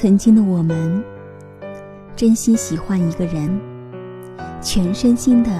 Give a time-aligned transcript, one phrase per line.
[0.00, 1.04] 曾经的我们，
[2.16, 3.60] 真心喜欢一个人，
[4.62, 5.50] 全身心的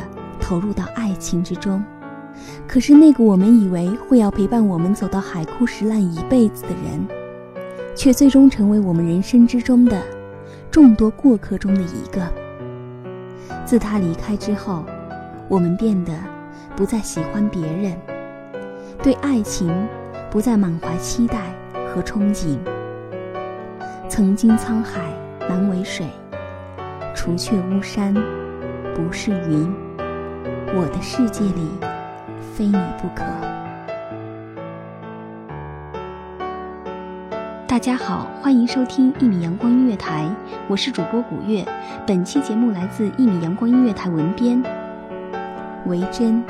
[0.40, 1.84] 投入到爱情之中。
[2.66, 7.06] 可是那个我们以为会要陪伴我们走到海枯石烂一辈子的人，
[7.94, 10.02] 却最终成为我们人生之中的
[10.70, 12.26] 众多过客中的一个。
[13.66, 14.86] 自他离开之后，
[15.48, 16.14] 我们变得
[16.74, 17.94] 不再喜欢别人，
[19.02, 19.70] 对爱情
[20.30, 21.54] 不再满怀期待
[21.94, 22.56] 和憧憬。
[24.10, 25.02] 曾经沧海
[25.48, 26.04] 难为水，
[27.14, 28.12] 除却巫山
[28.92, 29.72] 不是云。
[30.74, 31.70] 我的世界里
[32.52, 33.24] 非你不可。
[37.68, 40.28] 大家好，欢迎收听一米阳光音乐台，
[40.66, 41.64] 我是主播古月。
[42.04, 44.60] 本期节目来自一米阳光音乐台文编
[45.86, 46.42] 维珍。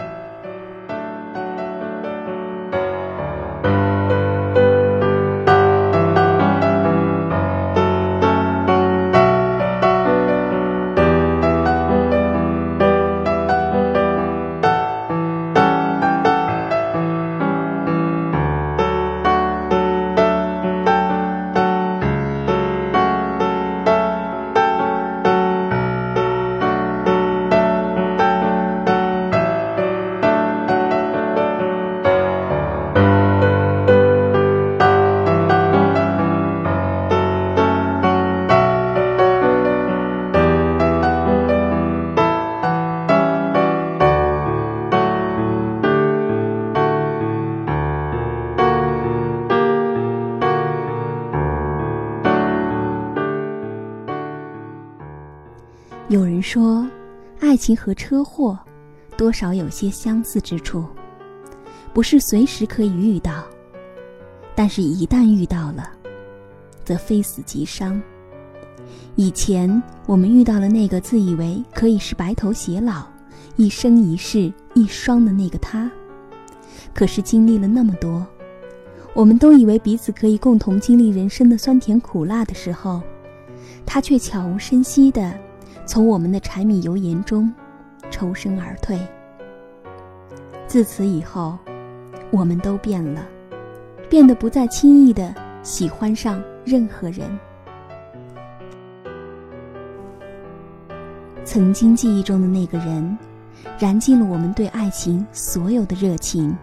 [56.11, 56.85] 有人说，
[57.39, 58.59] 爱情和车祸
[59.17, 60.85] 多少有些相似之处，
[61.93, 63.45] 不是随时可以遇到，
[64.57, 65.89] 但是一旦遇到了，
[66.85, 68.03] 则非死即伤。
[69.15, 73.07] 以前我们遇到了那个自以为可以是白头偕老、
[73.55, 75.89] 一生一世一双的那个他，
[76.93, 78.27] 可是经历了那么多，
[79.15, 83.01] 我们都以为彼此可以共同经历人生的酸甜苦辣的时候，
[83.87, 85.33] 他却悄无声息的。
[85.91, 87.53] 从我们的柴米油盐中
[88.13, 88.97] 抽身而退。
[90.69, 91.59] 自此以后，
[92.31, 93.27] 我们都变了，
[94.09, 95.35] 变得不再轻易的
[95.65, 97.29] 喜欢上任何人。
[101.45, 103.19] 曾经记忆中的那个人，
[103.77, 106.57] 燃尽了我们对爱情所有的热情，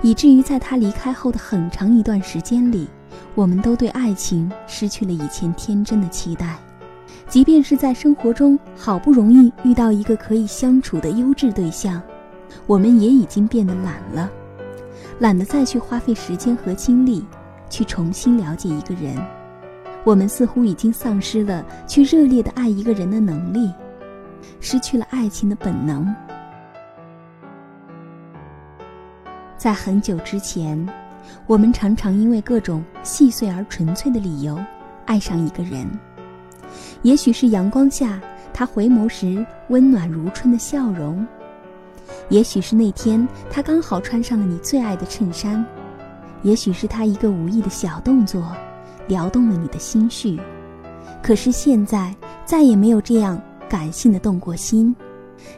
[0.00, 2.86] 以至于在他离开后的很长一段时间里，
[3.34, 6.56] 我们都对爱情失去了以前天真的期待。
[7.28, 12.00] 即便是在生活中好不容易遇到一个可以相处的优质对象，
[12.66, 14.30] 我们也已经变得懒了，
[15.18, 17.24] 懒得再去花费时间和精力
[17.68, 19.16] 去重新了解一个人。
[20.04, 23.72] 我们似乎已经丧失了去热烈的爱一个人的能力，
[24.60, 26.14] 失去了爱情的本能。
[29.56, 30.86] 在很久之前，
[31.46, 34.62] 我们常常因为各种细碎而纯粹的理由
[35.06, 35.88] 爱上一个人。
[37.02, 38.20] 也许是阳光下
[38.52, 41.26] 他回眸时温暖如春的笑容，
[42.28, 45.64] 也许是那天他刚好穿上了你最爱的衬衫，
[46.42, 48.52] 也许是他一个无意的小动作，
[49.08, 50.38] 撩动了你的心绪。
[51.22, 54.94] 可是现在再也没有这样感性的动过心，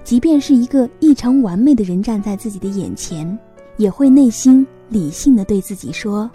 [0.04, 3.38] 即便是一个异常完美的人站在自己的眼前，
[3.76, 6.30] 也会内心理性的对自己说：“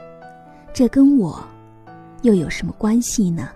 [0.74, 1.42] 这跟我
[2.22, 3.50] 又有什么关系呢？”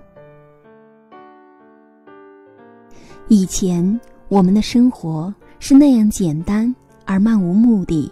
[3.28, 6.74] 以前我们的生活是那样简单
[7.06, 8.12] 而漫无目的，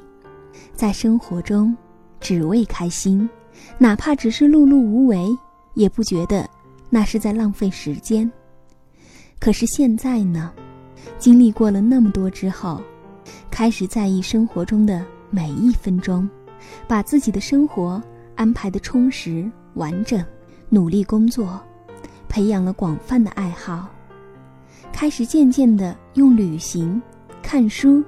[0.74, 1.76] 在生活中
[2.20, 3.30] 只为开心，
[3.78, 5.28] 哪怕只是碌碌无为，
[5.76, 6.50] 也不觉得
[6.90, 8.30] 那是在浪费时间。
[9.40, 10.52] 可是现在呢，
[11.20, 12.82] 经历过了那么多之后，
[13.52, 16.28] 开始在意生活中的每一分钟，
[16.88, 18.02] 把自己的生活
[18.34, 20.26] 安排的充实完整，
[20.70, 21.62] 努力工作，
[22.28, 23.93] 培养了广泛的爱好。
[25.04, 27.02] 开始渐渐的用旅行、
[27.42, 28.02] 看书、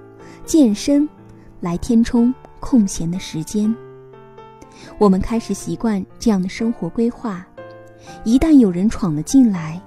[0.46, 1.06] 健身
[1.60, 3.76] 来填充空闲的时间。
[4.98, 7.46] 我们开始习惯这样的生活规划。
[8.24, 9.82] 一旦有人闯了进来，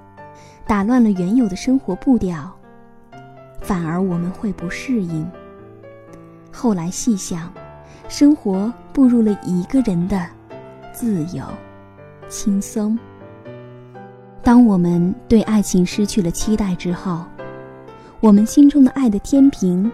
[0.67, 2.55] 打乱了原有的生活步调，
[3.59, 5.27] 反而我们会不适应。
[6.51, 7.51] 后来细想，
[8.07, 10.27] 生活步入了一个人的
[10.93, 11.43] 自由、
[12.29, 12.95] 轻松。
[14.41, 17.23] 当我们对爱情失去了期待之后，
[18.19, 19.91] 我们心中的爱的天平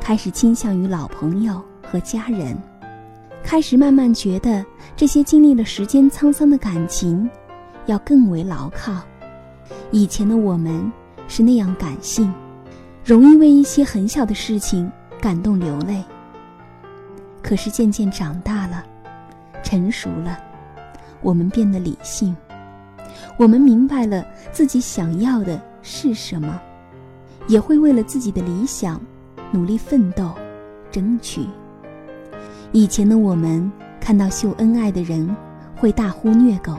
[0.00, 2.56] 开始倾向于老朋友和家人，
[3.42, 4.64] 开始慢慢觉得
[4.96, 7.28] 这些经历了时间沧桑的感情
[7.86, 9.02] 要更为牢靠。
[9.90, 10.90] 以前的我们
[11.28, 12.32] 是那样感性，
[13.04, 14.90] 容易为一些很小的事情
[15.20, 16.02] 感动流泪。
[17.42, 18.84] 可是渐渐长大了，
[19.62, 20.38] 成熟了，
[21.20, 22.34] 我们变得理性。
[23.36, 26.60] 我们明白了自己想要的是什么，
[27.48, 29.00] 也会为了自己的理想
[29.50, 30.30] 努力奋斗、
[30.90, 31.46] 争取。
[32.72, 33.70] 以前的我们
[34.00, 35.34] 看到秀恩爱的人
[35.76, 36.76] 会大呼虐狗，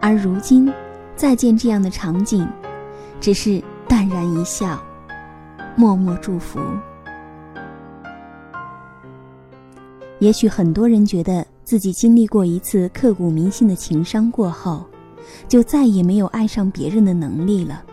[0.00, 0.72] 而如今
[1.14, 2.46] 再见这样的场景，
[3.20, 4.82] 只是淡然一笑，
[5.74, 6.60] 默默祝福。
[10.18, 14.84] 也许很多人觉得自己经历过一次刻骨铭心的情伤过后。
[15.48, 17.84] 就再也没有爱上别人的能力了，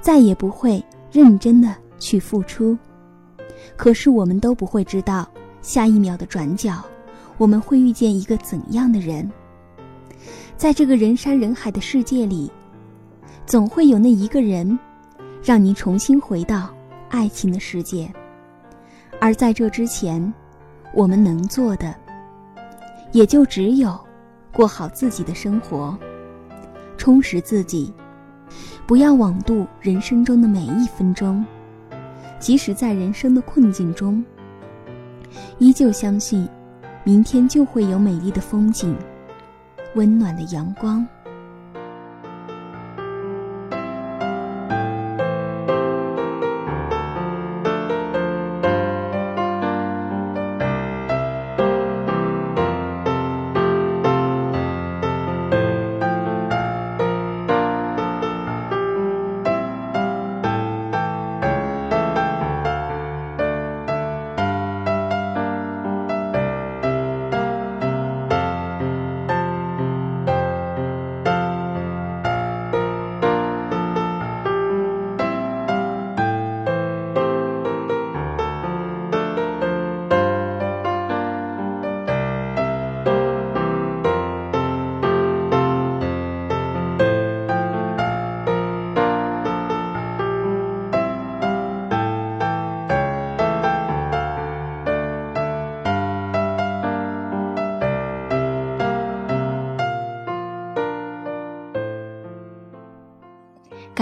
[0.00, 2.76] 再也不会认真的去付出。
[3.76, 5.28] 可是我们都不会知道，
[5.62, 6.84] 下一秒的转角，
[7.38, 9.30] 我们会遇见一个怎样的人。
[10.56, 12.50] 在这个人山人海的世界里，
[13.46, 14.78] 总会有那一个人，
[15.42, 16.72] 让你重新回到
[17.08, 18.12] 爱情的世界。
[19.20, 20.32] 而在这之前，
[20.92, 21.94] 我们能做的，
[23.12, 23.98] 也就只有
[24.52, 25.96] 过好自己的生活。
[27.04, 27.92] 充实自己，
[28.86, 31.44] 不要枉度人生中的每一分钟。
[32.38, 34.24] 即使在人生的困境中，
[35.58, 36.48] 依旧相信，
[37.04, 38.96] 明天就会有美丽的风景，
[39.94, 41.06] 温暖的阳光。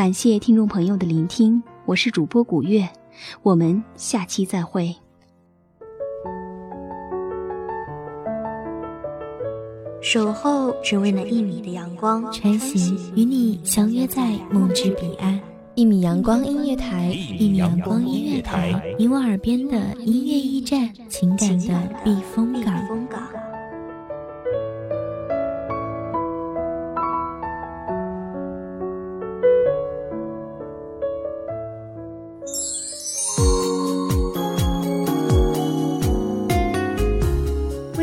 [0.03, 2.89] 感谢听众朋友的聆听，我是主播古月，
[3.45, 4.93] 我们下期再会。
[10.01, 15.41] 守候只为那一米的阳光，穿行与你相约在梦之彼岸。
[15.77, 22.75] 一米阳光音乐台，一米阳光音乐台，你我耳边的音乐驿站，情感的避风港。